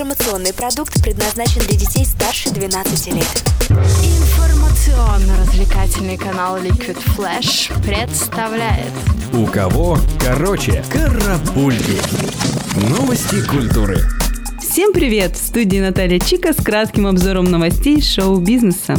Информационный 0.00 0.54
продукт 0.54 1.02
предназначен 1.02 1.60
для 1.60 1.76
детей 1.76 2.06
старше 2.06 2.48
12 2.48 3.08
лет. 3.08 3.44
Информационно-развлекательный 3.68 6.16
канал 6.16 6.56
Liquid 6.56 6.96
Flash 7.14 7.70
представляет 7.82 8.88
У 9.34 9.44
кого 9.44 9.98
короче 10.18 10.82
карапульки. 10.90 12.00
Новости 12.88 13.46
культуры. 13.46 13.98
Всем 14.62 14.94
привет! 14.94 15.36
В 15.36 15.46
студии 15.46 15.80
Наталья 15.80 16.18
Чика 16.18 16.54
с 16.54 16.64
кратким 16.64 17.06
обзором 17.06 17.44
новостей 17.44 18.00
шоу-бизнеса. 18.00 18.96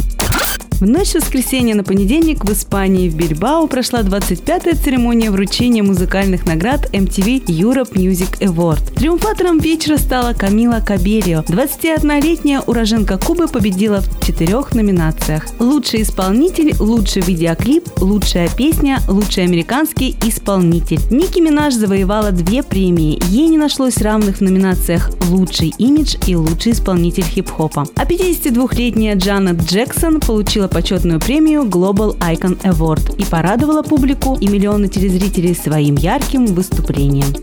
В 0.82 0.88
ночь 0.88 1.14
воскресенья 1.14 1.76
на 1.76 1.84
понедельник 1.84 2.44
в 2.44 2.52
Испании 2.52 3.08
в 3.08 3.16
Бильбао 3.16 3.68
прошла 3.68 4.02
25-я 4.02 4.74
церемония 4.74 5.30
вручения 5.30 5.84
музыкальных 5.84 6.48
наград 6.48 6.90
MTV 6.92 7.46
Europe 7.46 7.92
Music 7.92 8.40
Award. 8.40 8.96
Триумфатором 8.96 9.60
вечера 9.60 9.98
стала 9.98 10.34
Камила 10.34 10.82
Кабельо. 10.84 11.46
21-летняя 11.48 12.62
уроженка 12.62 13.20
Кубы 13.20 13.48
победила 13.48 14.00
в 14.00 14.26
четырех 14.26 14.74
номинациях. 14.74 15.46
Лучший 15.60 16.02
исполнитель, 16.02 16.74
лучший 16.80 17.22
видеоклип, 17.22 17.88
лучшая 18.00 18.50
песня, 18.50 19.02
лучший 19.08 19.44
американский 19.44 20.16
исполнитель. 20.26 21.00
Ники 21.12 21.42
Минаж 21.42 21.76
завоевала 21.76 22.32
две 22.32 22.64
премии. 22.64 23.22
Ей 23.28 23.50
не 23.50 23.60
нашлось 23.60 24.00
равных 24.00 24.38
в 24.38 24.42
номинациях 24.42 25.12
«Лучший 25.30 25.76
имидж» 25.78 26.16
и 26.26 26.36
«Лучший 26.36 26.72
исполнитель 26.72 27.24
хип-хопа». 27.24 27.86
А 27.96 28.04
52-летняя 28.04 29.14
Джанет 29.14 29.62
Джексон 29.62 30.20
получила 30.20 30.71
почетную 30.72 31.20
премию 31.20 31.64
Global 31.64 32.18
Icon 32.18 32.60
Award 32.64 33.16
и 33.18 33.26
порадовала 33.26 33.84
публику 33.84 34.36
и 34.40 34.48
миллионы 34.48 34.88
телезрителей 34.88 35.54
своим 35.54 35.96
ярким 35.96 36.48
выступлением. 36.48 37.36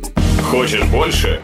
Хочешь 0.51 0.85
больше? 0.87 1.41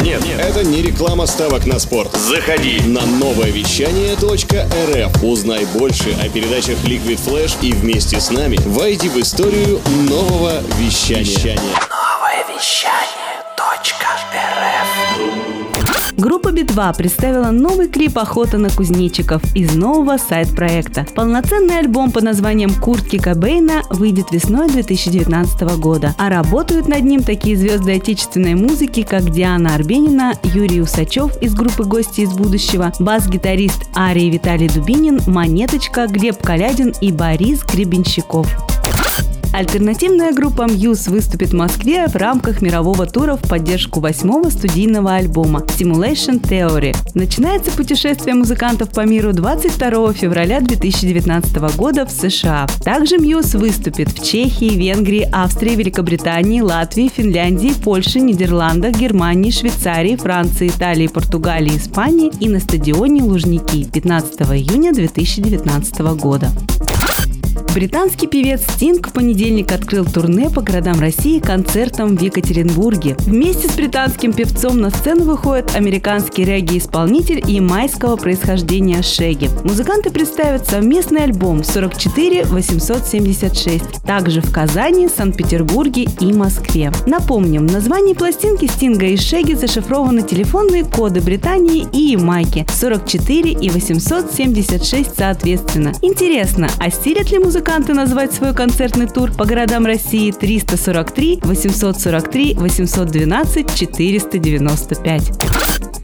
Нет, 0.00 0.22
это 0.38 0.64
не 0.64 0.80
реклама 0.80 1.26
ставок 1.26 1.66
на 1.66 1.78
спорт. 1.78 2.16
Заходи. 2.16 2.80
На 2.86 3.04
новое 3.04 3.50
вещание 3.50 4.14
.рф. 4.14 5.22
Узнай 5.24 5.66
больше 5.74 6.16
о 6.22 6.28
передачах 6.28 6.76
Liquid 6.84 7.18
Flash 7.18 7.56
и 7.62 7.72
вместе 7.72 8.20
с 8.20 8.30
нами 8.30 8.58
войди 8.66 9.08
в 9.08 9.16
историю 9.18 9.80
нового 10.08 10.60
вещания. 10.78 11.58
Группа 11.58 12.97
Би-2 16.78 16.96
представила 16.96 17.50
новый 17.50 17.88
клип 17.88 18.18
«Охота 18.18 18.56
на 18.56 18.70
кузнечиков» 18.70 19.42
из 19.56 19.74
нового 19.74 20.16
сайт-проекта. 20.16 21.06
Полноценный 21.14 21.80
альбом 21.80 22.12
под 22.12 22.22
названием 22.22 22.72
«Куртки 22.72 23.18
Кобейна» 23.18 23.82
выйдет 23.90 24.30
весной 24.30 24.68
2019 24.68 25.62
года, 25.78 26.14
а 26.18 26.28
работают 26.28 26.86
над 26.86 27.02
ним 27.02 27.22
такие 27.24 27.56
звезды 27.56 27.96
отечественной 27.96 28.54
музыки, 28.54 29.02
как 29.02 29.30
Диана 29.30 29.74
Арбенина, 29.74 30.34
Юрий 30.44 30.80
Усачев 30.80 31.36
из 31.42 31.54
группы 31.54 31.82
«Гости 31.82 32.20
из 32.20 32.32
будущего», 32.32 32.92
бас-гитарист 33.00 33.86
Арий 33.96 34.30
Виталий 34.30 34.68
Дубинин, 34.68 35.20
Монеточка, 35.26 36.06
Глеб 36.06 36.40
Калядин 36.40 36.94
и 37.00 37.10
Борис 37.10 37.64
Гребенщиков. 37.64 38.67
Альтернативная 39.58 40.32
группа 40.32 40.66
Muse 40.66 41.10
выступит 41.10 41.48
в 41.48 41.56
Москве 41.56 42.06
в 42.06 42.14
рамках 42.14 42.62
мирового 42.62 43.06
тура 43.06 43.34
в 43.34 43.48
поддержку 43.48 43.98
восьмого 43.98 44.50
студийного 44.50 45.16
альбома 45.16 45.64
Simulation 45.66 46.40
Theory. 46.40 46.94
Начинается 47.14 47.72
путешествие 47.72 48.36
музыкантов 48.36 48.90
по 48.90 49.04
миру 49.04 49.32
22 49.32 50.12
февраля 50.12 50.60
2019 50.60 51.76
года 51.76 52.06
в 52.06 52.12
США. 52.12 52.68
Также 52.84 53.16
Muse 53.16 53.58
выступит 53.58 54.10
в 54.10 54.24
Чехии, 54.24 54.76
Венгрии, 54.76 55.28
Австрии, 55.32 55.74
Великобритании, 55.74 56.60
Латвии, 56.60 57.10
Финляндии, 57.12 57.74
Польше, 57.82 58.20
Нидерландах, 58.20 58.94
Германии, 58.96 59.50
Швейцарии, 59.50 60.14
Франции, 60.14 60.68
Италии, 60.68 61.08
Португалии, 61.08 61.76
Испании 61.76 62.30
и 62.38 62.48
на 62.48 62.60
стадионе 62.60 63.24
Лужники 63.24 63.86
15 63.92 64.40
июня 64.52 64.92
2019 64.92 65.98
года. 66.14 66.48
Британский 67.78 68.26
певец 68.26 68.62
Стинг 68.72 69.06
в 69.06 69.12
понедельник 69.12 69.70
открыл 69.70 70.04
турне 70.04 70.50
по 70.50 70.62
городам 70.62 70.98
России 70.98 71.38
концертом 71.38 72.16
в 72.16 72.20
Екатеринбурге. 72.20 73.14
Вместе 73.20 73.68
с 73.68 73.76
британским 73.76 74.32
певцом 74.32 74.80
на 74.80 74.90
сцену 74.90 75.22
выходит 75.22 75.76
американский 75.76 76.42
регги-исполнитель 76.42 77.40
ямайского 77.48 78.16
происхождения 78.16 79.00
Шеги. 79.02 79.48
Музыканты 79.62 80.10
представят 80.10 80.66
совместный 80.66 81.22
альбом 81.22 81.62
44 81.62 82.46
876, 82.46 84.02
также 84.04 84.40
в 84.40 84.52
Казани, 84.52 85.06
Санкт-Петербурге 85.06 86.08
и 86.18 86.32
Москве. 86.32 86.90
Напомним, 87.06 87.68
в 87.68 87.72
названии 87.72 88.14
пластинки 88.14 88.66
Стинга 88.66 89.06
и 89.06 89.16
Шеги 89.16 89.52
зашифрованы 89.52 90.22
телефонные 90.22 90.84
коды 90.84 91.20
Британии 91.20 91.86
и 91.92 92.10
Ямайки 92.10 92.66
44 92.74 93.52
и 93.52 93.70
876 93.70 95.16
соответственно. 95.16 95.92
Интересно, 96.02 96.68
осилят 96.80 97.30
ли 97.30 97.38
музыканты 97.68 97.92
назвать 97.92 98.32
свой 98.32 98.54
концертный 98.54 99.06
тур 99.06 99.30
по 99.30 99.44
городам 99.44 99.84
России 99.84 100.32
343, 100.32 101.40
843, 101.44 102.56
812, 102.58 103.74
495? 103.74 105.57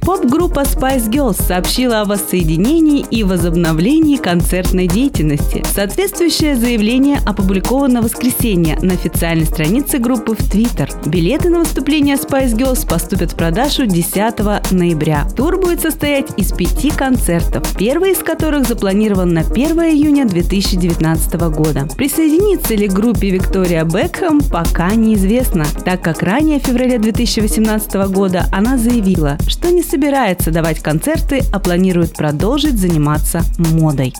Поп-группа 0.04 0.60
Spice 0.60 1.08
Girls 1.08 1.42
сообщила 1.42 2.02
о 2.02 2.04
воссоединении 2.04 3.06
и 3.10 3.24
возобновлении 3.24 4.16
концертной 4.16 4.86
деятельности. 4.86 5.64
Соответствующее 5.74 6.56
заявление 6.56 7.20
опубликовано 7.24 8.02
в 8.02 8.04
воскресенье 8.04 8.78
на 8.82 8.92
официальной 8.92 9.46
странице 9.46 9.96
группы 9.96 10.34
в 10.34 10.40
Twitter. 10.40 10.90
Билеты 11.08 11.48
на 11.48 11.60
выступление 11.60 12.16
Spice 12.16 12.54
Girls 12.54 12.86
поступят 12.86 13.32
в 13.32 13.36
продажу 13.36 13.86
10 13.86 14.72
ноября. 14.72 15.26
Тур 15.34 15.58
будет 15.58 15.80
состоять 15.80 16.26
из 16.36 16.52
пяти 16.52 16.90
концертов, 16.90 17.66
первый 17.78 18.12
из 18.12 18.18
которых 18.18 18.68
запланирован 18.68 19.32
на 19.32 19.40
1 19.40 19.56
июня 19.84 20.26
2019 20.26 21.34
года. 21.50 21.88
Присоединится 21.96 22.74
ли 22.74 22.88
к 22.88 22.92
группе 22.92 23.30
Виктория 23.30 23.84
Бекхэм, 23.84 24.42
пока 24.42 24.94
неизвестно, 24.94 25.64
так 25.86 26.02
как 26.02 26.22
ранее 26.22 26.60
в 26.60 26.64
феврале 26.64 26.98
2018 26.98 27.94
года 28.10 28.44
она 28.52 28.76
заявила, 28.76 29.38
что 29.48 29.70
не 29.70 29.82
собирается 29.94 30.50
давать 30.50 30.80
концерты, 30.80 31.44
а 31.52 31.60
планирует 31.60 32.14
продолжить 32.14 32.76
заниматься 32.76 33.42
модой. 33.58 34.12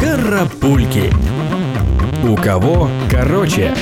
Карапульки. 0.00 1.12
У 2.24 2.34
кого 2.34 2.90
короче. 3.08 3.72